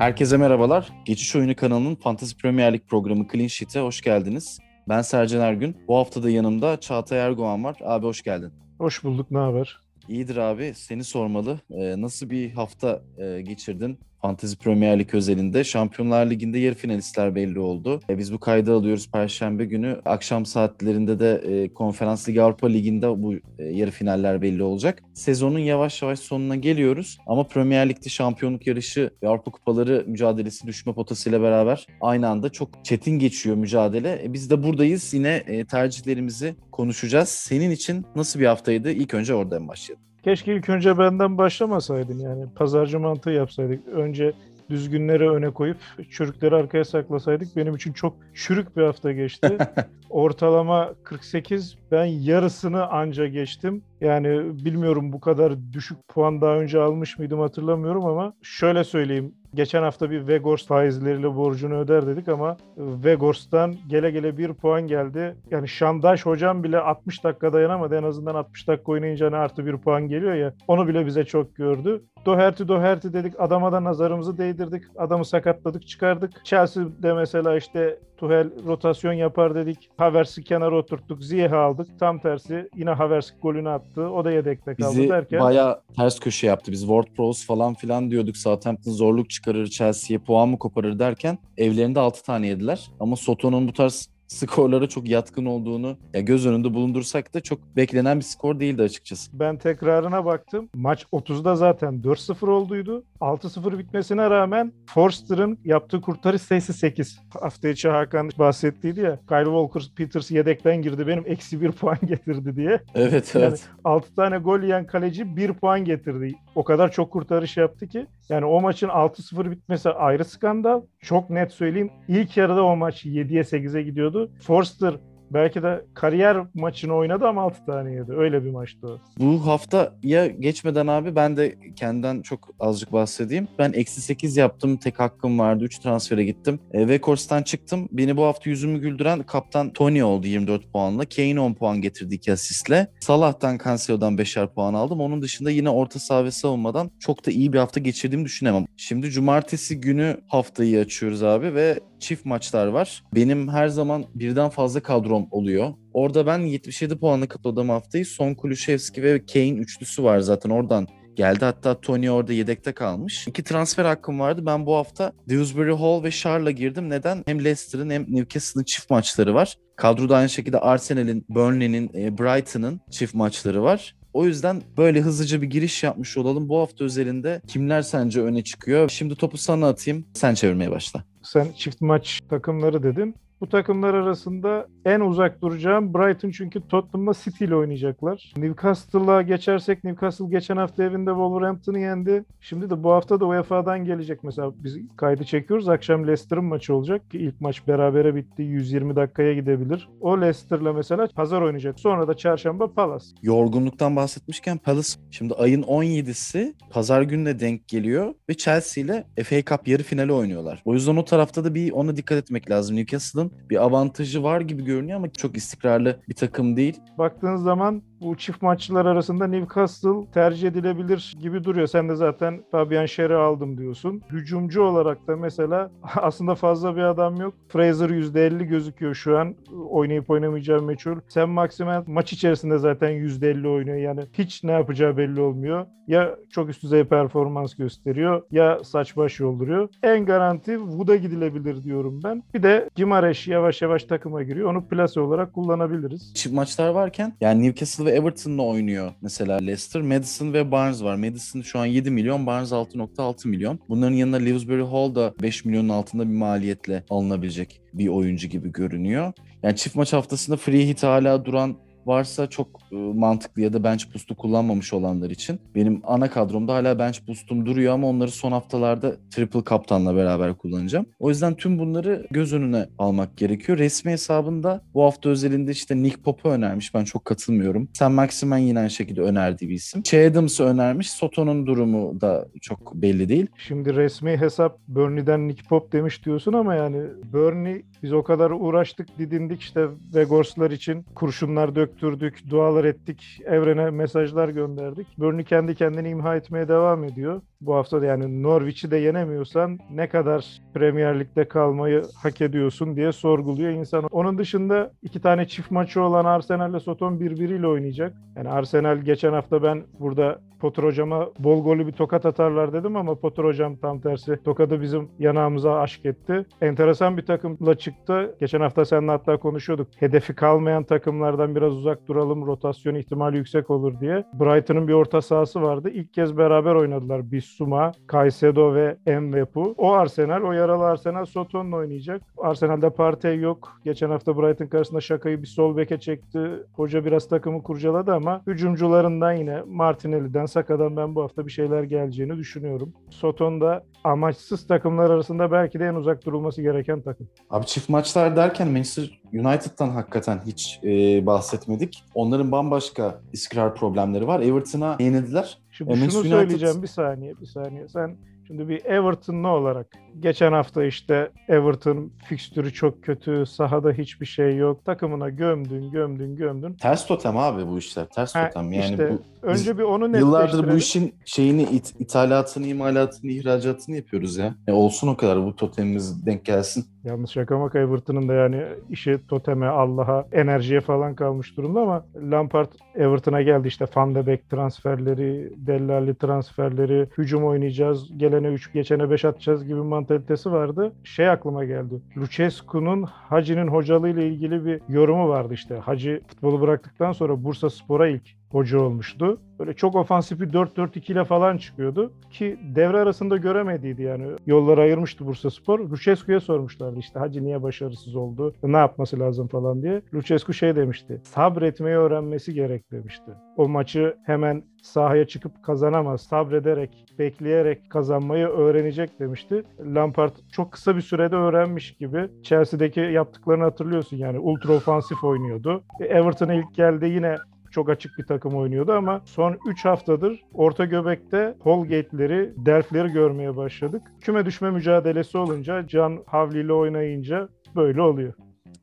Herkese 0.00 0.36
merhabalar. 0.36 0.92
Geçiş 1.04 1.36
Oyunu 1.36 1.56
kanalının 1.56 1.94
Fantasy 1.94 2.36
Premier 2.36 2.72
Lig 2.72 2.82
programı 2.88 3.26
Clean 3.32 3.46
Sheet'e 3.46 3.80
hoş 3.80 4.00
geldiniz. 4.00 4.58
Ben 4.88 5.02
Sercan 5.02 5.40
Ergün. 5.40 5.76
Bu 5.88 5.96
hafta 5.96 6.22
da 6.22 6.30
yanımda 6.30 6.80
Çağatay 6.80 7.18
Erdoğan 7.18 7.64
var. 7.64 7.76
Abi 7.84 8.06
hoş 8.06 8.22
geldin. 8.22 8.52
Hoş 8.78 9.04
bulduk. 9.04 9.30
Ne 9.30 9.38
haber? 9.38 9.80
İyidir 10.08 10.36
abi. 10.36 10.72
Seni 10.74 11.04
sormalı. 11.04 11.60
Ee, 11.70 12.00
nasıl 12.00 12.30
bir 12.30 12.50
hafta 12.50 13.02
e, 13.18 13.40
geçirdin? 13.40 13.98
Fantezi 14.22 14.56
Premier 14.56 14.98
Lig 14.98 15.14
özelinde 15.14 15.64
Şampiyonlar 15.64 16.30
Ligi'nde 16.30 16.58
yarı 16.58 16.74
finalistler 16.74 17.34
belli 17.34 17.58
oldu. 17.58 18.00
E, 18.10 18.18
biz 18.18 18.32
bu 18.32 18.40
kaydı 18.40 18.74
alıyoruz 18.74 19.10
Perşembe 19.10 19.64
günü. 19.64 20.00
Akşam 20.04 20.46
saatlerinde 20.46 21.18
de 21.20 21.42
e, 21.46 21.74
Konferans 21.74 22.28
Ligi 22.28 22.42
Avrupa 22.42 22.66
Ligi'nde 22.66 23.08
bu 23.22 23.34
e, 23.34 23.64
yarı 23.64 23.90
finaller 23.90 24.42
belli 24.42 24.62
olacak. 24.62 25.02
Sezonun 25.14 25.58
yavaş 25.58 26.02
yavaş 26.02 26.18
sonuna 26.18 26.56
geliyoruz. 26.56 27.18
Ama 27.26 27.44
Premier 27.44 27.88
Lig'de 27.88 28.08
şampiyonluk 28.08 28.66
yarışı 28.66 29.10
ve 29.22 29.28
Avrupa 29.28 29.50
Kupaları 29.50 30.04
mücadelesi 30.06 30.66
düşme 30.66 30.92
potasıyla 30.92 31.42
beraber 31.42 31.86
aynı 32.00 32.28
anda 32.28 32.48
çok 32.48 32.84
çetin 32.84 33.18
geçiyor 33.18 33.56
mücadele. 33.56 34.22
E, 34.24 34.32
biz 34.32 34.50
de 34.50 34.62
buradayız. 34.62 35.14
Yine 35.14 35.42
e, 35.46 35.64
tercihlerimizi 35.64 36.54
konuşacağız. 36.72 37.28
Senin 37.28 37.70
için 37.70 38.06
nasıl 38.16 38.40
bir 38.40 38.46
haftaydı? 38.46 38.90
İlk 38.92 39.14
önce 39.14 39.34
oradan 39.34 39.68
başlayalım. 39.68 40.09
Keşke 40.24 40.56
ilk 40.56 40.68
önce 40.68 40.98
benden 40.98 41.38
başlamasaydın 41.38 42.18
yani. 42.18 42.46
Pazarcı 42.54 43.00
mantığı 43.00 43.30
yapsaydık. 43.30 43.88
Önce 43.88 44.32
düzgünleri 44.70 45.30
öne 45.30 45.50
koyup 45.50 45.76
çürükleri 46.10 46.54
arkaya 46.54 46.84
saklasaydık 46.84 47.56
benim 47.56 47.74
için 47.74 47.92
çok 47.92 48.16
çürük 48.34 48.76
bir 48.76 48.82
hafta 48.82 49.12
geçti. 49.12 49.58
Ortalama 50.10 50.94
48 51.04 51.76
ben 51.90 52.04
yarısını 52.04 52.86
anca 52.86 53.26
geçtim. 53.26 53.82
Yani 54.00 54.28
bilmiyorum 54.64 55.12
bu 55.12 55.20
kadar 55.20 55.72
düşük 55.72 56.08
puan 56.08 56.40
daha 56.40 56.56
önce 56.56 56.80
almış 56.80 57.18
mıydım 57.18 57.40
hatırlamıyorum 57.40 58.04
ama 58.04 58.32
şöyle 58.42 58.84
söyleyeyim. 58.84 59.34
Geçen 59.54 59.82
hafta 59.82 60.10
bir 60.10 60.28
Vegors 60.28 60.66
faizleriyle 60.66 61.36
borcunu 61.36 61.78
öder 61.78 62.06
dedik 62.06 62.28
ama 62.28 62.56
Vegors'tan 62.76 63.76
gele 63.88 64.10
gele 64.10 64.38
bir 64.38 64.52
puan 64.52 64.86
geldi. 64.86 65.36
Yani 65.50 65.68
Şandaş 65.68 66.26
hocam 66.26 66.64
bile 66.64 66.78
60 66.78 67.24
dakika 67.24 67.52
dayanamadı. 67.52 67.96
En 67.96 68.02
azından 68.02 68.34
60 68.34 68.68
dakika 68.68 68.92
oynayınca 68.92 69.26
hani 69.26 69.36
artı 69.36 69.66
bir 69.66 69.76
puan 69.76 70.08
geliyor 70.08 70.34
ya. 70.34 70.54
Onu 70.68 70.88
bile 70.88 71.06
bize 71.06 71.24
çok 71.24 71.56
gördü. 71.56 72.02
Doherty 72.26 72.62
Doherty 72.68 73.08
dedik. 73.08 73.40
Adama 73.40 73.72
da 73.72 73.84
nazarımızı 73.84 74.38
değdirdik. 74.38 74.82
Adamı 74.96 75.24
sakatladık 75.24 75.86
çıkardık. 75.86 76.44
Chelsea'de 76.44 77.12
mesela 77.12 77.56
işte 77.56 77.98
Tuhel 78.20 78.50
rotasyon 78.66 79.12
yapar 79.12 79.54
dedik. 79.54 79.90
Havertz'i 79.96 80.44
kenara 80.44 80.76
oturttuk. 80.76 81.24
Ziyeh'i 81.24 81.54
aldık. 81.54 81.98
Tam 82.00 82.18
tersi 82.18 82.68
yine 82.76 82.90
Havertz 82.90 83.34
golünü 83.42 83.68
attı. 83.68 84.10
O 84.10 84.24
da 84.24 84.30
yedekte 84.30 84.74
kaldı 84.74 84.98
Bizi 84.98 85.08
derken. 85.08 85.40
baya 85.40 85.80
ters 85.96 86.20
köşe 86.20 86.46
yaptı. 86.46 86.72
Biz 86.72 86.80
Ward 86.80 87.06
Pros 87.16 87.46
falan 87.46 87.74
filan 87.74 88.10
diyorduk. 88.10 88.36
Southampton 88.36 88.92
zorluk 88.92 89.30
çıkarır, 89.30 89.66
Chelsea'ye 89.66 90.18
puan 90.18 90.48
mı 90.48 90.58
koparır 90.58 90.98
derken 90.98 91.38
evlerinde 91.58 92.00
6 92.00 92.22
tane 92.24 92.46
yediler. 92.46 92.90
Ama 93.00 93.16
Soto'nun 93.16 93.68
bu 93.68 93.72
tarz 93.72 94.09
skorlara 94.30 94.88
çok 94.88 95.08
yatkın 95.08 95.44
olduğunu 95.44 95.96
ya 96.14 96.20
göz 96.20 96.46
önünde 96.46 96.74
bulundursak 96.74 97.34
da 97.34 97.40
çok 97.40 97.76
beklenen 97.76 98.18
bir 98.18 98.24
skor 98.24 98.60
değildi 98.60 98.82
açıkçası. 98.82 99.30
Ben 99.40 99.56
tekrarına 99.58 100.24
baktım. 100.24 100.68
Maç 100.74 101.04
30'da 101.12 101.56
zaten 101.56 101.94
4-0 101.94 102.50
olduydu. 102.50 103.04
6-0 103.20 103.78
bitmesine 103.78 104.30
rağmen 104.30 104.72
Forster'ın 104.86 105.58
yaptığı 105.64 106.00
kurtarış 106.00 106.42
sayısı 106.42 106.72
8. 106.72 107.18
Hafta 107.40 107.68
içi 107.68 107.88
Hakan 107.88 108.30
bahsettiydi 108.38 109.00
ya. 109.00 109.18
Kyle 109.28 109.44
Walker 109.44 109.82
Peters 109.96 110.30
yedekten 110.30 110.82
girdi. 110.82 111.06
Benim 111.06 111.24
eksi 111.26 111.60
1 111.62 111.72
puan 111.72 111.98
getirdi 112.06 112.56
diye. 112.56 112.80
Evet 112.94 113.34
Yani 113.34 113.44
evet. 113.44 113.68
6 113.84 114.14
tane 114.14 114.38
gol 114.38 114.60
yiyen 114.60 114.86
kaleci 114.86 115.36
1 115.36 115.52
puan 115.52 115.84
getirdi. 115.84 116.32
O 116.54 116.64
kadar 116.64 116.92
çok 116.92 117.10
kurtarış 117.10 117.56
yaptı 117.56 117.88
ki. 117.88 118.06
Yani 118.28 118.44
o 118.44 118.60
maçın 118.60 118.88
6-0 118.88 119.50
bitmesi 119.50 119.90
ayrı 119.90 120.24
skandal. 120.24 120.82
Çok 121.00 121.30
net 121.30 121.52
söyleyeyim. 121.52 121.90
İlk 122.08 122.36
yarıda 122.36 122.64
o 122.64 122.76
maç 122.76 123.04
7'ye 123.06 123.42
8'e 123.42 123.82
gidiyordu. 123.82 124.19
Forster 124.40 124.94
belki 125.30 125.62
de 125.62 125.84
kariyer 125.94 126.36
maçını 126.54 126.94
oynadı 126.94 127.26
ama 127.26 127.42
6 127.42 127.66
tane 127.66 127.92
yedi. 127.92 128.12
Öyle 128.12 128.44
bir 128.44 128.50
maçtı 128.50 128.86
o. 128.86 128.98
Bu 129.18 129.46
hafta 129.46 129.94
ya 130.02 130.26
geçmeden 130.26 130.86
abi 130.86 131.16
ben 131.16 131.36
de 131.36 131.58
kendimden 131.76 132.22
çok 132.22 132.48
azıcık 132.60 132.92
bahsedeyim. 132.92 133.48
Ben 133.58 133.72
eksi 133.72 134.00
8 134.00 134.36
yaptım. 134.36 134.76
Tek 134.76 135.00
hakkım 135.00 135.38
vardı. 135.38 135.64
3 135.64 135.78
transfere 135.78 136.24
gittim. 136.24 136.60
E, 136.72 136.88
Vekors'tan 136.88 137.42
çıktım. 137.42 137.88
Beni 137.92 138.16
bu 138.16 138.24
hafta 138.24 138.50
yüzümü 138.50 138.80
güldüren 138.80 139.22
kaptan 139.22 139.72
Tony 139.72 140.02
oldu 140.02 140.26
24 140.26 140.72
puanla. 140.72 141.04
Kane 141.04 141.40
10 141.40 141.54
puan 141.54 141.80
getirdi 141.80 142.14
2 142.14 142.32
asistle. 142.32 142.90
Salah'tan 143.00 143.58
Cancelo'dan 143.64 144.16
5'er 144.16 144.54
puan 144.54 144.74
aldım. 144.74 145.00
Onun 145.00 145.22
dışında 145.22 145.50
yine 145.50 145.70
orta 145.70 145.98
saha 145.98 146.24
ve 146.24 146.30
savunmadan 146.30 146.90
çok 147.00 147.26
da 147.26 147.30
iyi 147.30 147.52
bir 147.52 147.58
hafta 147.58 147.80
geçirdiğimi 147.80 148.24
düşünemem. 148.24 148.66
Şimdi 148.76 149.10
cumartesi 149.10 149.80
günü 149.80 150.16
haftayı 150.26 150.80
açıyoruz 150.80 151.22
abi 151.22 151.54
ve 151.54 151.80
çift 152.00 152.24
maçlar 152.24 152.66
var. 152.66 153.02
Benim 153.14 153.48
her 153.48 153.68
zaman 153.68 154.04
birden 154.14 154.48
fazla 154.48 154.80
kadrom 154.80 155.28
oluyor. 155.30 155.74
Orada 155.92 156.26
ben 156.26 156.38
77 156.38 156.98
puanla 156.98 157.28
kapladığım 157.28 157.68
haftayı 157.68 158.06
Son 158.06 158.34
Kulüşevski 158.34 159.02
ve 159.02 159.26
Kane 159.26 159.50
üçlüsü 159.50 160.04
var 160.04 160.20
zaten 160.20 160.50
oradan 160.50 160.86
geldi. 161.14 161.44
Hatta 161.44 161.80
Tony 161.80 162.10
orada 162.10 162.32
yedekte 162.32 162.72
kalmış. 162.72 163.28
İki 163.28 163.44
transfer 163.44 163.84
hakkım 163.84 164.20
vardı. 164.20 164.46
Ben 164.46 164.66
bu 164.66 164.76
hafta 164.76 165.12
Dewsbury 165.28 165.72
Hall 165.72 166.02
ve 166.02 166.10
Charles'a 166.10 166.50
girdim. 166.50 166.90
Neden? 166.90 167.22
Hem 167.26 167.38
Leicester'ın 167.38 167.90
hem 167.90 168.06
Newcastle'ın 168.08 168.64
çift 168.64 168.90
maçları 168.90 169.34
var. 169.34 169.56
Kadroda 169.76 170.16
aynı 170.16 170.28
şekilde 170.28 170.58
Arsenal'in, 170.58 171.26
Burnley'nin, 171.28 171.90
e, 171.94 172.18
Brighton'ın 172.18 172.80
çift 172.90 173.14
maçları 173.14 173.62
var. 173.62 173.96
O 174.12 174.26
yüzden 174.26 174.62
böyle 174.76 175.00
hızlıca 175.00 175.42
bir 175.42 175.46
giriş 175.46 175.82
yapmış 175.82 176.16
olalım. 176.16 176.48
Bu 176.48 176.58
hafta 176.60 176.84
özelinde 176.84 177.42
kimler 177.46 177.82
sence 177.82 178.22
öne 178.22 178.44
çıkıyor? 178.44 178.88
Şimdi 178.88 179.14
topu 179.14 179.38
sana 179.38 179.68
atayım. 179.68 180.04
Sen 180.14 180.34
çevirmeye 180.34 180.70
başla. 180.70 181.04
Sen 181.22 181.46
çift 181.56 181.80
maç 181.80 182.20
takımları 182.30 182.82
dedin. 182.82 183.14
Bu 183.40 183.48
takımlar 183.48 183.94
arasında 183.94 184.68
en 184.84 185.00
uzak 185.00 185.42
duracağım 185.42 185.94
Brighton 185.94 186.30
çünkü 186.30 186.68
Tottenham'la 186.68 187.12
City 187.24 187.44
ile 187.44 187.56
oynayacaklar. 187.56 188.32
Newcastle'a 188.36 189.22
geçersek 189.22 189.84
Newcastle 189.84 190.26
geçen 190.26 190.56
hafta 190.56 190.84
evinde 190.84 191.10
Wolverhampton'ı 191.10 191.78
yendi. 191.78 192.24
Şimdi 192.40 192.70
de 192.70 192.82
bu 192.82 192.90
hafta 192.90 193.20
da 193.20 193.26
UEFA'dan 193.26 193.84
gelecek. 193.84 194.24
Mesela 194.24 194.52
biz 194.64 194.78
kaydı 194.96 195.24
çekiyoruz. 195.24 195.68
Akşam 195.68 196.02
Leicester'ın 196.02 196.44
maçı 196.44 196.74
olacak 196.74 197.10
ki 197.10 197.18
ilk 197.18 197.40
maç 197.40 197.68
berabere 197.68 198.14
bitti. 198.14 198.42
120 198.42 198.96
dakikaya 198.96 199.34
gidebilir. 199.34 199.88
O 200.00 200.20
Leicester'la 200.20 200.72
mesela 200.72 201.08
pazar 201.14 201.42
oynayacak. 201.42 201.80
Sonra 201.80 202.08
da 202.08 202.16
çarşamba 202.16 202.72
Palace. 202.72 203.06
Yorgunluktan 203.22 203.96
bahsetmişken 203.96 204.58
Palace 204.58 204.92
şimdi 205.10 205.34
ayın 205.34 205.62
17'si 205.62 206.54
pazar 206.70 207.02
gününe 207.02 207.40
denk 207.40 207.68
geliyor 207.68 208.14
ve 208.28 208.36
Chelsea 208.36 208.84
ile 208.84 209.04
FA 209.24 209.42
Cup 209.42 209.68
yarı 209.68 209.82
finali 209.82 210.12
oynuyorlar. 210.12 210.62
O 210.64 210.74
yüzden 210.74 210.96
o 210.96 211.04
tarafta 211.04 211.44
da 211.44 211.54
bir 211.54 211.72
ona 211.72 211.96
dikkat 211.96 212.18
etmek 212.18 212.50
lazım. 212.50 212.76
Newcastle'ın 212.76 213.29
bir 213.50 213.62
avantajı 213.64 214.22
var 214.22 214.40
gibi 214.40 214.64
görünüyor 214.64 214.98
ama 214.98 215.12
çok 215.12 215.36
istikrarlı 215.36 216.00
bir 216.08 216.14
takım 216.14 216.56
değil. 216.56 216.80
Baktığınız 216.98 217.42
zaman 217.42 217.82
bu 218.00 218.16
çift 218.16 218.42
maçlar 218.42 218.86
arasında 218.86 219.26
Newcastle 219.26 220.10
tercih 220.14 220.48
edilebilir 220.48 221.16
gibi 221.20 221.44
duruyor. 221.44 221.66
Sen 221.66 221.88
de 221.88 221.94
zaten 221.94 222.42
Fabian 222.50 222.86
Scher'i 222.86 223.14
aldım 223.14 223.58
diyorsun. 223.58 224.02
Hücumcu 224.10 224.62
olarak 224.62 225.06
da 225.06 225.16
mesela 225.16 225.70
aslında 225.96 226.34
fazla 226.34 226.76
bir 226.76 226.82
adam 226.82 227.16
yok. 227.16 227.34
Fraser 227.48 227.90
%50 227.90 228.44
gözüküyor 228.44 228.94
şu 228.94 229.18
an. 229.18 229.34
Oynayıp 229.70 230.10
oynamayacağı 230.10 230.62
meçhul. 230.62 230.96
Sam 231.08 231.30
Maximen 231.30 231.84
maç 231.86 232.12
içerisinde 232.12 232.58
zaten 232.58 232.90
%50 232.90 233.48
oynuyor. 233.48 233.76
Yani 233.76 234.00
hiç 234.12 234.44
ne 234.44 234.52
yapacağı 234.52 234.96
belli 234.96 235.20
olmuyor. 235.20 235.66
Ya 235.88 236.16
çok 236.30 236.48
üst 236.48 236.62
düzey 236.62 236.84
performans 236.84 237.54
gösteriyor 237.54 238.22
ya 238.30 238.64
saç 238.64 238.96
baş 238.96 239.20
yolduruyor. 239.20 239.68
En 239.82 240.06
garanti 240.06 240.56
Wood'a 240.56 240.96
gidilebilir 240.96 241.62
diyorum 241.62 242.00
ben. 242.04 242.22
Bir 242.34 242.42
de 242.42 242.68
Gimareş 242.74 243.28
yavaş 243.28 243.62
yavaş 243.62 243.84
takıma 243.84 244.22
giriyor. 244.22 244.50
Onu 244.50 244.68
plase 244.68 245.00
olarak 245.00 245.32
kullanabiliriz. 245.32 246.14
Çift 246.14 246.34
maçlar 246.34 246.68
varken 246.68 247.12
yani 247.20 247.42
Newcastle 247.42 247.84
ve 247.84 247.89
Everton'la 247.92 248.42
oynuyor 248.42 248.92
mesela 249.02 249.36
Leicester. 249.36 249.82
Madison 249.82 250.32
ve 250.32 250.50
Barnes 250.50 250.82
var. 250.82 250.96
Madison 250.96 251.42
şu 251.42 251.58
an 251.58 251.66
7 251.66 251.90
milyon, 251.90 252.26
Barnes 252.26 252.52
6.6 252.52 253.28
milyon. 253.28 253.60
Bunların 253.68 253.94
yanında 253.94 254.16
Livsbury 254.16 254.62
Hall 254.62 254.94
da 254.94 255.14
5 255.22 255.44
milyonun 255.44 255.68
altında 255.68 256.08
bir 256.08 256.14
maliyetle 256.14 256.84
alınabilecek 256.90 257.60
bir 257.74 257.88
oyuncu 257.88 258.28
gibi 258.28 258.52
görünüyor. 258.52 259.12
Yani 259.42 259.56
çift 259.56 259.76
maç 259.76 259.92
haftasında 259.92 260.36
free 260.36 260.66
hit 260.68 260.82
hala 260.82 261.24
duran 261.24 261.56
varsa 261.86 262.26
çok 262.26 262.46
e, 262.72 262.76
mantıklı 262.76 263.42
ya 263.42 263.52
da 263.52 263.64
bench 263.64 263.84
boost'u 263.94 264.16
kullanmamış 264.16 264.72
olanlar 264.72 265.10
için. 265.10 265.40
Benim 265.54 265.82
ana 265.84 266.10
kadromda 266.10 266.54
hala 266.54 266.78
bench 266.78 266.98
boost'um 267.08 267.46
duruyor 267.46 267.74
ama 267.74 267.88
onları 267.88 268.10
son 268.10 268.32
haftalarda 268.32 268.96
triple 269.10 269.44
kaptanla 269.44 269.96
beraber 269.96 270.34
kullanacağım. 270.38 270.86
O 270.98 271.08
yüzden 271.08 271.34
tüm 271.34 271.58
bunları 271.58 272.06
göz 272.10 272.32
önüne 272.32 272.66
almak 272.78 273.16
gerekiyor. 273.16 273.58
Resmi 273.58 273.92
hesabında 273.92 274.62
bu 274.74 274.84
hafta 274.84 275.08
özelinde 275.08 275.50
işte 275.50 275.82
Nick 275.82 276.02
Pop'u 276.02 276.28
önermiş. 276.28 276.74
Ben 276.74 276.84
çok 276.84 277.04
katılmıyorum. 277.04 277.68
Sam 277.72 277.94
Maximen 277.94 278.38
yine 278.38 278.58
aynı 278.58 278.70
şekilde 278.70 279.00
önerdiği 279.00 279.50
bir 279.50 279.54
isim. 279.54 279.82
Che 279.82 280.06
Adams'ı 280.06 280.44
önermiş. 280.44 280.90
Soto'nun 280.90 281.46
durumu 281.46 282.00
da 282.00 282.28
çok 282.40 282.74
belli 282.74 283.08
değil. 283.08 283.26
Şimdi 283.36 283.76
resmi 283.76 284.16
hesap 284.16 284.58
Burnley'den 284.68 285.28
Nick 285.28 285.48
Pop 285.48 285.72
demiş 285.72 286.04
diyorsun 286.04 286.32
ama 286.32 286.54
yani 286.54 286.82
Burnley 287.12 287.62
biz 287.82 287.92
o 287.92 288.02
kadar 288.02 288.30
uğraştık, 288.30 288.98
didindik 288.98 289.40
işte 289.40 289.66
Vegors'lar 289.94 290.50
için 290.50 290.84
kurşunlar 290.94 291.54
dök 291.54 291.69
öptürdük, 291.70 292.30
dualar 292.30 292.64
ettik, 292.64 293.20
evrene 293.26 293.70
mesajlar 293.70 294.28
gönderdik. 294.28 294.86
Burnley 294.98 295.24
kendi 295.24 295.54
kendini 295.54 295.88
imha 295.88 296.16
etmeye 296.16 296.48
devam 296.48 296.84
ediyor. 296.84 297.20
Bu 297.40 297.54
hafta 297.54 297.82
da 297.82 297.86
yani 297.86 298.22
Norwich'i 298.22 298.70
de 298.70 298.76
yenemiyorsan 298.76 299.58
ne 299.70 299.88
kadar 299.88 300.40
Premier 300.54 301.00
Lig'de 301.00 301.28
kalmayı 301.28 301.82
hak 302.02 302.20
ediyorsun 302.20 302.76
diye 302.76 302.92
sorguluyor 302.92 303.50
insan. 303.50 303.84
Onun 303.90 304.18
dışında 304.18 304.72
iki 304.82 305.00
tane 305.00 305.28
çift 305.28 305.50
maçı 305.50 305.82
olan 305.82 306.04
Arsenal 306.04 306.50
ile 306.50 306.60
Soton 306.60 307.00
birbiriyle 307.00 307.46
oynayacak. 307.46 307.94
Yani 308.16 308.28
Arsenal 308.28 308.78
geçen 308.78 309.12
hafta 309.12 309.42
ben 309.42 309.62
burada 309.80 310.20
Potter 310.40 310.62
hocama 310.62 311.08
bol 311.18 311.44
golü 311.44 311.66
bir 311.66 311.72
tokat 311.72 312.06
atarlar 312.06 312.52
dedim 312.52 312.76
ama 312.76 312.94
Potter 312.94 313.24
hocam 313.24 313.56
tam 313.56 313.80
tersi 313.80 314.18
tokadı 314.24 314.60
bizim 314.60 314.88
yanağımıza 314.98 315.60
aşk 315.60 315.86
etti. 315.86 316.26
Enteresan 316.42 316.96
bir 316.96 317.06
takımla 317.06 317.54
çıktı. 317.54 318.16
Geçen 318.20 318.40
hafta 318.40 318.64
seninle 318.64 318.90
hatta 318.90 319.16
konuşuyorduk. 319.16 319.68
Hedefi 319.76 320.14
kalmayan 320.14 320.64
takımlardan 320.64 321.34
biraz 321.36 321.52
uzak 321.56 321.88
duralım. 321.88 322.26
Rotasyon 322.26 322.74
ihtimali 322.74 323.16
yüksek 323.16 323.50
olur 323.50 323.80
diye. 323.80 324.04
Brighton'ın 324.12 324.68
bir 324.68 324.72
orta 324.72 325.02
sahası 325.02 325.42
vardı. 325.42 325.70
İlk 325.70 325.94
kez 325.94 326.16
beraber 326.16 326.54
oynadılar. 326.54 327.12
Bissouma, 327.12 327.72
Caicedo 327.92 328.54
ve 328.54 328.76
Mwepu. 329.00 329.54
O 329.58 329.72
Arsenal, 329.72 330.22
o 330.22 330.32
yaralı 330.32 330.64
Arsenal 330.64 331.04
Soton'la 331.04 331.56
oynayacak. 331.56 332.02
Arsenal'de 332.18 332.70
Partey 332.70 333.18
yok. 333.18 333.60
Geçen 333.64 333.90
hafta 333.90 334.16
Brighton 334.16 334.46
karşısında 334.46 334.80
şakayı 334.80 335.22
bir 335.22 335.26
sol 335.26 335.56
beke 335.56 335.80
çekti. 335.80 336.20
Hoca 336.52 336.84
biraz 336.84 337.08
takımı 337.08 337.42
kurcaladı 337.42 337.94
ama 337.94 338.22
hücumcularından 338.26 339.12
yine 339.12 339.42
Martinelli'den, 339.46 340.26
Saka'dan 340.30 340.76
ben 340.76 340.94
bu 340.94 341.02
hafta 341.02 341.26
bir 341.26 341.32
şeyler 341.32 341.62
geleceğini 341.62 342.16
düşünüyorum. 342.16 342.72
Soton 342.90 343.40
da 343.40 343.64
amaçsız 343.84 344.46
takımlar 344.46 344.90
arasında 344.90 345.32
belki 345.32 345.60
de 345.60 345.66
en 345.66 345.74
uzak 345.74 346.06
durulması 346.06 346.42
gereken 346.42 346.80
takım. 346.80 347.08
Abi 347.30 347.46
çift 347.46 347.68
maçlar 347.68 348.16
derken 348.16 348.48
Manchester 348.48 349.00
United'dan 349.12 349.68
hakikaten 349.68 350.20
hiç 350.26 350.60
e, 350.64 351.06
bahsetmedik. 351.06 351.84
Onların 351.94 352.32
bambaşka 352.32 353.00
iskrar 353.12 353.54
problemleri 353.54 354.06
var. 354.06 354.20
Everton'a 354.20 354.76
yenildiler. 354.80 355.38
Şimdi 355.50 355.76
şunu 355.76 355.82
United... 355.84 356.10
söyleyeceğim 356.10 356.62
bir 356.62 356.68
saniye, 356.68 357.14
bir 357.20 357.26
saniye. 357.26 357.68
Sen 357.68 357.96
Şimdi 358.30 358.48
bir 358.48 358.64
Everton'lu 358.64 359.28
olarak 359.28 359.66
geçen 360.00 360.32
hafta 360.32 360.64
işte 360.64 361.10
Everton 361.28 361.90
fikstürü 362.04 362.52
çok 362.52 362.82
kötü, 362.82 363.26
sahada 363.26 363.72
hiçbir 363.72 364.06
şey 364.06 364.36
yok. 364.36 364.64
Takımına 364.64 365.08
gömdün, 365.08 365.70
gömdün, 365.70 366.16
gömdün. 366.16 366.54
Ters 366.54 366.86
totem 366.86 367.16
abi 367.16 367.46
bu 367.46 367.58
işler. 367.58 367.86
Ters 367.88 368.14
ha, 368.14 368.26
totem. 368.26 368.52
Yani 368.52 368.64
işte, 368.64 368.90
bu 368.90 369.02
önce 369.26 369.58
bir 369.58 369.62
onu 369.62 369.96
Yıllardır 369.98 370.52
bu 370.52 370.56
işin 370.56 370.94
şeyini 371.04 371.42
it, 371.42 371.74
ithalatını, 371.78 372.46
imalatını, 372.46 373.10
ihracatını 373.10 373.76
yapıyoruz 373.76 374.16
ya. 374.16 374.34
E 374.46 374.52
olsun 374.52 374.88
o 374.88 374.96
kadar 374.96 375.26
bu 375.26 375.36
totemimiz 375.36 376.06
denk 376.06 376.24
gelsin. 376.24 376.64
Yalnız 376.84 377.10
şaka 377.10 377.38
maka 377.38 377.58
Everton'ın 377.58 378.08
da 378.08 378.14
yani 378.14 378.44
işi 378.70 378.98
toteme, 379.08 379.46
Allah'a, 379.46 380.06
enerjiye 380.12 380.60
falan 380.60 380.94
kalmış 380.94 381.36
durumda 381.36 381.60
ama 381.60 381.84
Lampard 382.10 382.48
Everton'a 382.74 383.22
geldi 383.22 383.48
işte 383.48 383.66
Van 383.76 383.94
de 383.94 384.06
Beek 384.06 384.30
transferleri, 384.30 385.32
Dellali 385.36 385.94
transferleri, 385.94 386.88
hücum 386.98 387.24
oynayacağız, 387.24 387.98
gelene 387.98 388.26
3, 388.28 388.52
geçene 388.52 388.90
5 388.90 389.04
atacağız 389.04 389.44
gibi 389.44 389.60
mantalitesi 389.80 390.32
vardı. 390.32 390.72
Şey 390.84 391.08
aklıma 391.10 391.44
geldi. 391.44 391.74
Lucescu'nun 391.96 392.82
Hacı'nın 392.82 393.48
hocalığıyla 393.48 394.02
ilgili 394.02 394.44
bir 394.44 394.60
yorumu 394.68 395.08
vardı 395.08 395.34
işte. 395.34 395.54
Hacı 395.58 396.00
futbolu 396.08 396.40
bıraktıktan 396.40 396.92
sonra 396.92 397.24
Bursa 397.24 397.50
Spor'a 397.50 397.88
ilk 397.88 398.19
hoca 398.30 398.60
olmuştu. 398.60 399.20
Böyle 399.38 399.54
çok 399.54 399.74
ofansif 399.74 400.20
bir 400.20 400.32
4-4-2 400.32 400.92
ile 400.92 401.04
falan 401.04 401.36
çıkıyordu. 401.36 401.92
Ki 402.10 402.38
devre 402.54 402.78
arasında 402.78 403.16
göremediydi 403.16 403.82
yani. 403.82 404.06
Yolları 404.26 404.60
ayırmıştı 404.60 405.06
Bursa 405.06 405.30
Spor. 405.30 405.58
Lucescu'ya 405.58 406.20
sormuşlardı 406.20 406.78
işte 406.78 406.98
Hacı 406.98 407.24
niye 407.24 407.42
başarısız 407.42 407.96
oldu? 407.96 408.34
Ne 408.42 408.56
yapması 408.56 409.00
lazım 409.00 409.28
falan 409.28 409.62
diye. 409.62 409.82
Lucescu 409.94 410.32
şey 410.32 410.56
demişti. 410.56 411.00
Sabretmeyi 411.04 411.76
öğrenmesi 411.76 412.34
gerek 412.34 412.72
demişti. 412.72 413.10
O 413.36 413.48
maçı 413.48 413.96
hemen 414.06 414.42
sahaya 414.62 415.06
çıkıp 415.06 415.42
kazanamaz. 415.42 416.00
Sabrederek, 416.00 416.86
bekleyerek 416.98 417.70
kazanmayı 417.70 418.26
öğrenecek 418.26 419.00
demişti. 419.00 419.42
Lampard 419.74 420.12
çok 420.32 420.52
kısa 420.52 420.76
bir 420.76 420.80
sürede 420.80 421.16
öğrenmiş 421.16 421.72
gibi. 421.72 422.08
Chelsea'deki 422.22 422.80
yaptıklarını 422.80 423.44
hatırlıyorsun 423.44 423.96
yani 423.96 424.18
ultra 424.18 424.52
ofansif 424.52 425.04
oynuyordu. 425.04 425.62
E, 425.80 425.84
Everton'a 425.84 426.34
ilk 426.34 426.54
geldi 426.54 426.86
yine 426.86 427.16
çok 427.50 427.70
açık 427.70 427.98
bir 427.98 428.06
takım 428.06 428.36
oynuyordu 428.36 428.72
ama 428.72 429.00
son 429.04 429.38
3 429.46 429.64
haftadır 429.64 430.20
orta 430.34 430.64
göbekte 430.64 431.34
Holgate'leri, 431.40 432.32
Delf'leri 432.36 432.92
görmeye 432.92 433.36
başladık. 433.36 433.82
Küme 434.00 434.26
düşme 434.26 434.50
mücadelesi 434.50 435.18
olunca 435.18 435.66
Can 435.66 435.98
Havli 436.06 436.40
ile 436.40 436.52
oynayınca 436.52 437.28
böyle 437.56 437.82
oluyor. 437.82 438.12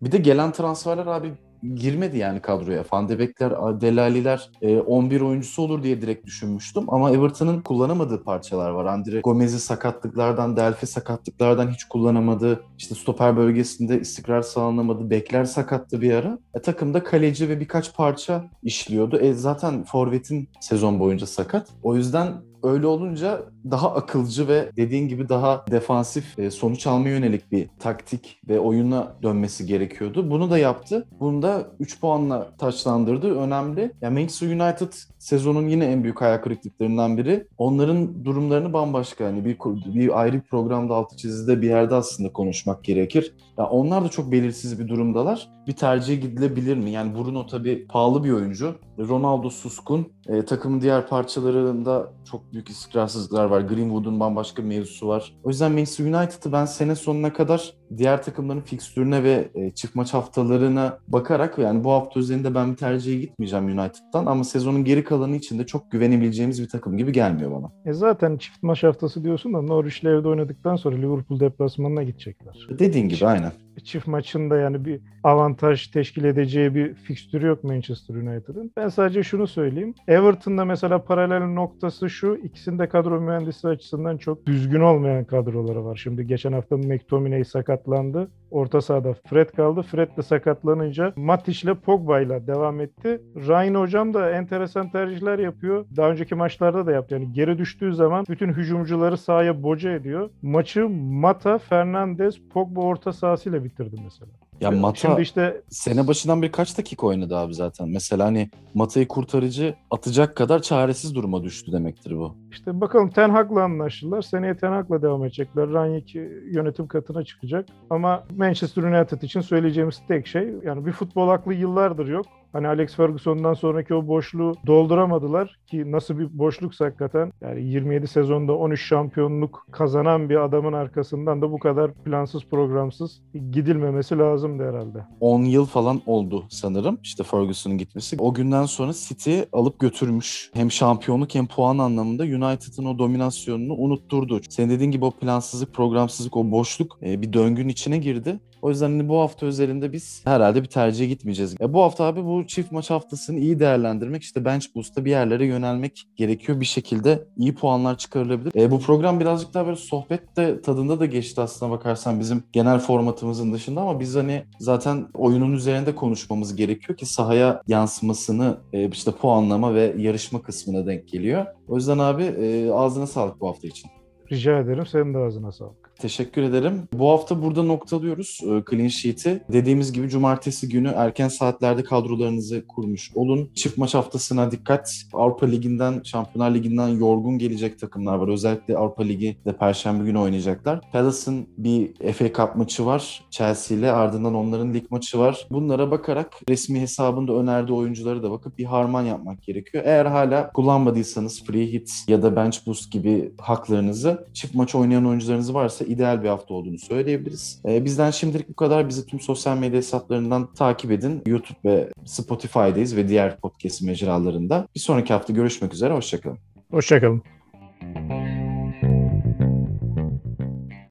Bir 0.02 0.12
de 0.12 0.18
gelen 0.18 0.52
transferler 0.52 1.06
abi 1.06 1.32
girmedi 1.76 2.18
yani 2.18 2.40
kadroya. 2.42 2.84
Van 2.94 3.10
de 3.10 3.20
Beek'ler, 3.20 3.52
Delaliler 3.82 4.52
11 4.88 5.22
e, 5.22 5.24
oyuncusu 5.24 5.62
olur 5.62 5.84
diye 5.84 6.02
direkt 6.02 6.26
düşünmüştüm. 6.26 6.84
Ama 6.88 7.12
Everton'ın 7.12 7.62
kullanamadığı 7.62 8.24
parçalar 8.24 8.70
var. 8.70 8.86
Andre 8.86 9.20
Gomez'i 9.20 9.60
sakatlıklardan, 9.60 10.58
Delphi 10.58 10.88
sakatlıklardan 10.88 11.72
hiç 11.72 11.84
kullanamadı. 11.84 12.64
İşte 12.78 12.96
stoper 12.96 13.38
bölgesinde 13.38 14.00
istikrar 14.00 14.42
sağlanamadı. 14.42 15.10
Bekler 15.10 15.46
sakattı 15.46 16.02
bir 16.02 16.14
ara. 16.14 16.40
E, 16.54 16.62
takımda 16.62 17.04
kaleci 17.04 17.50
ve 17.50 17.60
birkaç 17.60 17.96
parça 17.96 18.46
işliyordu. 18.64 19.18
E, 19.18 19.34
zaten 19.34 19.84
Forvet'in 19.84 20.50
sezon 20.62 21.00
boyunca 21.00 21.26
sakat. 21.28 21.68
O 21.84 21.96
yüzden 21.96 22.34
Öyle 22.68 22.88
olunca 22.88 23.42
daha 23.72 23.94
akılcı 23.94 24.48
ve 24.48 24.72
dediğin 24.78 25.08
gibi 25.08 25.30
daha 25.30 25.66
defansif 25.72 26.40
e, 26.40 26.52
sonuç 26.52 26.88
alma 26.88 27.10
yönelik 27.10 27.52
bir 27.52 27.70
taktik 27.80 28.40
ve 28.50 28.60
oyuna 28.60 29.16
dönmesi 29.24 29.66
gerekiyordu. 29.66 30.32
Bunu 30.32 30.52
da 30.52 30.58
yaptı. 30.58 31.08
Bunu 31.20 31.42
da 31.42 31.68
3 31.80 32.00
puanla 32.00 32.58
taçlandırdı. 32.58 33.40
Önemli. 33.40 33.92
Yani 34.02 34.20
Manchester 34.20 34.48
United 34.48 34.94
sezonun 35.20 35.68
yine 35.68 35.86
en 35.86 36.04
büyük 36.04 36.22
hayal 36.22 36.38
kırıklıklarından 36.38 37.18
biri. 37.18 37.48
Onların 37.58 38.26
durumlarını 38.26 38.74
bambaşka. 38.74 39.24
Yani 39.24 39.46
bir, 39.46 39.58
bir 39.96 40.22
ayrı 40.22 40.34
bir 40.34 40.42
programda 40.42 40.96
altı 40.96 41.18
çizide 41.18 41.62
bir 41.62 41.68
yerde 41.70 41.96
aslında 41.96 42.34
konuşmak 42.34 42.84
gerekir. 42.84 43.36
Ya 43.58 43.66
onlar 43.66 44.04
da 44.04 44.10
çok 44.10 44.32
belirsiz 44.32 44.80
bir 44.80 44.88
durumdalar. 44.88 45.50
Bir 45.68 45.74
tercih 45.74 46.22
gidilebilir 46.22 46.78
mi? 46.78 46.92
Yani 46.92 47.16
Bruno 47.16 47.48
tabii 47.48 47.88
pahalı 47.88 48.24
bir 48.24 48.32
oyuncu. 48.32 48.76
Ronaldo 49.00 49.50
suskun. 49.50 50.08
E, 50.28 50.46
takımın 50.46 50.82
diğer 50.82 51.08
parçalarında 51.08 52.12
çok 52.32 52.54
büyük 52.54 52.70
istikrarsızlıklar 52.70 53.46
var. 53.46 53.62
Greenwood'un 53.62 54.20
bambaşka 54.20 54.64
bir 54.64 54.68
mevzusu 54.68 55.08
var. 55.08 55.34
O 55.44 55.50
yüzden 55.50 55.72
Manchester 55.72 56.06
United'ı 56.06 56.52
ben 56.52 56.66
sene 56.66 56.96
sonuna 56.96 57.34
kadar 57.34 57.74
diğer 57.98 58.24
takımların 58.24 58.62
fikstürüne 58.62 59.24
ve 59.24 59.52
e, 59.56 59.72
çift 59.72 59.96
maç 59.96 60.14
haftalarına 60.14 61.00
bakarak 61.08 61.58
yani 61.58 61.84
bu 61.84 61.92
hafta 61.92 62.20
üzerinde 62.20 62.56
ben 62.56 62.72
bir 62.72 62.78
tercihe 62.78 63.20
gitmeyeceğim 63.20 63.66
United'dan 63.66 64.26
ama 64.26 64.44
sezonun 64.44 64.84
geri 64.84 65.04
kalanı 65.04 65.36
için 65.36 65.60
de 65.60 65.66
çok 65.66 65.92
güvenebileceğimiz 65.92 66.62
bir 66.62 66.70
takım 66.70 66.98
gibi 66.98 67.12
gelmiyor 67.12 67.52
bana. 67.52 67.72
E 67.86 67.94
zaten 67.94 68.38
çift 68.38 68.64
maç 68.64 68.84
haftası 68.84 69.24
diyorsun 69.24 69.54
da 69.54 69.62
Norwich'le 69.62 70.06
evde 70.06 70.28
oynadıktan 70.28 70.76
sonra 70.76 70.96
Liverpool 70.96 71.40
deplasmanına 71.40 72.04
gidecekler. 72.04 72.68
Dediğin 72.80 73.10
gibi 73.10 73.26
aynen 73.26 73.52
çift 73.88 74.08
maçında 74.08 74.58
yani 74.58 74.86
bir 74.86 75.00
avantaj 75.24 75.88
teşkil 75.88 76.24
edeceği 76.24 76.76
bir 76.76 76.94
fikstürü 76.94 77.46
yok 77.46 77.64
Manchester 77.64 78.16
United'ın. 78.16 78.72
Ben 78.78 78.90
sadece 78.90 79.24
şunu 79.24 79.48
söyleyeyim. 79.48 79.94
Everton'da 80.08 80.66
mesela 80.66 81.04
paralel 81.04 81.48
noktası 81.48 82.10
şu. 82.10 82.36
ikisinde 82.44 82.90
kadro 82.90 83.22
mühendisi 83.22 83.68
açısından 83.68 84.18
çok 84.18 84.46
düzgün 84.46 84.82
olmayan 84.82 85.26
kadroları 85.26 85.86
var. 85.86 85.96
Şimdi 85.96 86.28
geçen 86.28 86.54
hafta 86.54 86.78
McTominay 86.78 87.44
sakatlandı. 87.44 88.28
Orta 88.52 88.82
sahada 88.82 89.14
Fred 89.14 89.50
kaldı. 89.50 89.82
Fred 89.82 90.18
de 90.18 90.22
sakatlanınca 90.22 91.14
Matic 91.16 91.60
ile 91.64 91.74
Pogba 91.74 92.22
ile 92.22 92.48
devam 92.48 92.82
etti. 92.82 93.22
Ryan 93.36 93.76
hocam 93.76 94.14
da 94.14 94.32
enteresan 94.32 94.92
tercihler 94.92 95.40
yapıyor. 95.40 95.86
Daha 95.98 96.10
önceki 96.10 96.36
maçlarda 96.36 96.86
da 96.86 96.92
yaptı. 96.92 97.16
Yani 97.16 97.34
geri 97.34 97.58
düştüğü 97.58 97.94
zaman 97.94 98.26
bütün 98.30 98.54
hücumcuları 98.54 99.18
sahaya 99.18 99.64
boca 99.64 99.92
ediyor. 99.92 100.30
Maçı 100.42 100.90
Mata, 100.90 101.58
Fernandez, 101.58 102.42
Pogba 102.50 102.82
orta 102.82 103.14
sahasıyla 103.14 103.64
bitirdi 103.80 104.02
mesela. 104.04 104.32
Ya 104.62 104.72
Mata 104.72 105.00
Şimdi 105.00 105.22
işte 105.22 105.62
sene 105.70 106.08
başından 106.08 106.42
bir 106.42 106.52
kaç 106.52 106.78
dakika 106.78 107.08
oynadı 107.08 107.38
abi 107.38 107.54
zaten. 107.54 107.90
Mesela 107.90 108.26
hani 108.26 108.50
Mata'yı 108.74 109.08
kurtarıcı 109.08 109.76
atacak 109.92 110.36
kadar 110.36 110.62
çaresiz 110.62 111.16
duruma 111.16 111.44
düştü 111.44 111.72
demektir 111.72 112.18
bu. 112.18 112.36
İşte 112.52 112.82
bakalım 112.82 113.10
Ten 113.10 113.30
Hag'la 113.30 113.64
anlaştılar. 113.64 114.22
Seneye 114.22 114.58
Ten 114.58 114.72
Hag'la 114.72 115.02
devam 115.02 115.24
edecekler. 115.24 115.70
Ranyik 115.70 116.16
yönetim 116.52 116.88
katına 116.88 117.24
çıkacak. 117.24 117.66
Ama 117.90 118.24
Manchester 118.38 118.84
United 118.84 119.22
için 119.22 119.42
söyleyeceğimiz 119.42 120.02
tek 120.08 120.28
şey 120.28 120.54
yani 120.66 120.86
bir 120.86 120.92
futbol 120.92 121.30
aklı 121.30 121.54
yıllardır 121.54 122.08
yok. 122.08 122.26
Hani 122.54 122.68
Alex 122.68 122.96
Ferguson'dan 122.96 123.54
sonraki 123.54 123.94
o 123.94 124.08
boşluğu 124.08 124.56
dolduramadılar 124.68 125.60
ki 125.68 125.92
nasıl 125.92 126.20
bir 126.20 126.40
boşluksa 126.40 126.86
hakikaten 126.86 127.32
yani 127.42 127.64
27 127.64 128.08
sezonda 128.08 128.54
13 128.54 128.88
şampiyonluk 128.88 129.68
kazanan 129.72 130.30
bir 130.30 130.44
adamın 130.44 130.74
arkasından 130.74 131.42
da 131.42 131.52
bu 131.52 131.60
kadar 131.60 131.94
plansız 131.94 132.46
programsız 132.46 133.22
gidilmemesi 133.52 134.18
lazımdı 134.18 134.70
herhalde. 134.70 135.06
10 135.20 135.44
yıl 135.44 135.66
falan 135.66 136.02
oldu 136.06 136.46
sanırım 136.50 137.00
işte 137.04 137.24
Ferguson'un 137.24 137.78
gitmesi. 137.78 138.16
O 138.20 138.34
günden 138.34 138.66
sonra 138.66 138.92
City 138.94 139.40
alıp 139.54 139.80
götürmüş. 139.80 140.52
Hem 140.54 140.72
şampiyonluk 140.72 141.36
hem 141.36 141.48
puan 141.48 141.78
anlamında 141.78 142.24
United'ın 142.24 142.86
o 142.86 143.00
dominasyonunu 143.00 143.74
unutturdu. 143.74 144.42
Senin 144.50 144.70
dediğin 144.70 144.92
gibi 144.92 145.06
o 145.06 145.12
plansızlık, 145.12 145.74
programsızlık, 145.74 146.38
o 146.38 146.52
boşluk 146.52 147.00
e, 147.04 147.22
bir 147.22 147.34
döngünün 147.34 147.70
içine 147.70 147.98
girdi. 147.98 148.40
O 148.62 148.70
yüzden 148.70 148.90
hani 148.90 149.10
bu 149.10 149.20
hafta 149.20 149.46
özelinde 149.46 149.94
biz 149.94 150.22
herhalde 150.26 150.64
bir 150.64 150.68
tercihe 150.68 151.08
gitmeyeceğiz. 151.08 151.56
E, 151.62 151.74
bu 151.74 151.82
hafta 151.82 152.04
abi 152.04 152.26
bu 152.26 152.48
çift 152.48 152.72
maç 152.72 152.90
haftasını 152.90 153.40
iyi 153.40 153.60
değerlendirmek 153.60 154.24
işte 154.24 154.46
bench 154.46 154.66
boost'ta 154.76 155.06
bir 155.06 155.10
yerlere 155.12 155.46
yönelmek 155.46 156.08
gerekiyor. 156.16 156.60
Bir 156.60 156.66
şekilde 156.66 157.24
iyi 157.38 157.56
puanlar 157.56 157.98
çıkarılabilir. 157.98 158.62
E, 158.62 158.72
bu 158.72 158.80
program 158.80 159.20
birazcık 159.20 159.54
daha 159.54 159.66
böyle 159.66 159.78
sohbet 159.78 160.38
de 160.38 160.62
tadında 160.62 161.00
da 161.00 161.06
geçti 161.06 161.42
aslına 161.42 161.72
bakarsan 161.72 162.20
bizim 162.20 162.44
genel 162.52 162.80
formatımızın 162.80 163.54
dışında 163.54 163.82
ama 163.82 164.00
biz 164.00 164.16
hani 164.16 164.44
zaten 164.60 165.08
oyunun 165.14 165.52
üzerinde 165.54 165.96
konuşmamız 165.96 166.56
gerekiyor 166.56 166.98
ki 166.98 167.06
sahaya 167.06 167.62
yansımasını 167.68 168.58
e, 168.74 168.90
işte 168.90 169.12
puanlama 169.12 169.74
ve 169.74 169.94
yarışma 169.98 170.42
kısmına 170.42 170.86
denk 170.86 171.08
geliyor. 171.08 171.46
O 171.68 171.76
yüzden 171.76 171.98
abi 171.98 172.24
e, 172.24 172.72
ağzına 172.72 173.08
sağlık 173.08 173.42
bu 173.42 173.48
hafta 173.48 173.68
için. 173.68 173.90
Rica 174.32 174.60
ederim. 174.60 174.86
Senin 174.86 175.14
de 175.14 175.18
ağzına 175.18 175.52
sağlık. 175.52 175.87
Teşekkür 176.00 176.42
ederim. 176.42 176.88
Bu 176.94 177.10
hafta 177.10 177.42
burada 177.42 177.64
noktalıyoruz 177.64 178.40
e, 178.44 178.64
Clean 178.70 178.88
Sheet'i. 178.88 179.44
Dediğimiz 179.52 179.94
gibi 179.94 180.10
cumartesi 180.10 180.70
günü 180.70 180.88
erken 180.96 181.28
saatlerde 181.28 181.84
kadrolarınızı 181.84 182.68
kurmuş 182.68 183.12
olun. 183.16 183.50
Çift 183.56 183.78
maç 183.78 183.96
haftasına 183.96 184.52
dikkat. 184.52 184.92
Avrupa 185.14 185.46
Ligi'nden, 185.46 186.02
Şampiyonlar 186.04 186.56
Ligi'nden 186.56 186.88
yorgun 186.88 187.38
gelecek 187.38 187.80
takımlar 187.80 188.18
var. 188.18 188.28
Özellikle 188.28 188.78
Avrupa 188.78 189.04
Ligi 189.04 189.38
de 189.46 189.58
Perşembe 189.58 190.04
günü 190.04 190.18
oynayacaklar. 190.18 190.82
Palace'ın 190.92 191.48
bir 191.58 192.14
FA 192.14 192.34
Cup 192.34 192.56
maçı 192.56 192.86
var 192.86 193.24
Chelsea 193.32 193.78
ile. 193.78 193.92
Ardından 193.92 194.36
onların 194.36 194.74
lig 194.74 194.86
maçı 194.90 195.20
var. 195.20 195.48
Bunlara 195.52 195.92
bakarak 195.92 196.34
resmi 196.50 196.80
hesabında 196.82 197.34
önerdiği 197.34 197.78
oyuncuları 197.78 198.24
da 198.24 198.32
bakıp 198.32 198.58
bir 198.58 198.66
harman 198.66 199.02
yapmak 199.02 199.44
gerekiyor. 199.44 199.84
Eğer 199.88 200.06
hala 200.06 200.52
kullanmadıysanız 200.52 201.44
free 201.44 201.72
hit 201.74 202.04
ya 202.08 202.24
da 202.24 202.36
bench 202.36 202.58
boost 202.68 202.92
gibi 202.92 203.32
haklarınızı 203.38 204.28
çift 204.34 204.56
maç 204.56 204.76
oynayan 204.76 205.06
oyuncularınız 205.06 205.54
varsa 205.54 205.87
ideal 205.88 206.24
bir 206.24 206.28
hafta 206.28 206.54
olduğunu 206.54 206.78
söyleyebiliriz. 206.78 207.62
Ee, 207.66 207.86
bizden 207.86 208.12
şimdilik 208.12 208.50
bu 208.50 208.54
kadar. 208.54 208.90
Bizi 208.90 209.06
tüm 209.06 209.20
sosyal 209.20 209.58
medya 209.58 209.78
hesaplarından 209.78 210.54
takip 210.54 210.92
edin. 210.92 211.22
YouTube 211.26 211.58
ve 211.66 211.90
Spotify'dayız 212.06 212.96
ve 212.96 213.10
diğer 213.10 213.38
podcast 213.38 213.82
mecralarında. 213.82 214.68
Bir 214.76 214.80
sonraki 214.80 215.14
hafta 215.14 215.34
görüşmek 215.34 215.74
üzere. 215.74 215.94
Hoşçakalın. 215.94 216.38
Hoşçakalın. 216.72 217.24